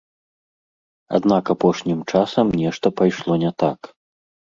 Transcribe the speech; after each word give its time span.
Аднак 1.17 1.51
апошнім 1.53 1.99
часам 2.13 2.45
нешта 2.61 2.91
пайшло 3.03 3.37
не 3.45 3.51
так. 3.65 3.79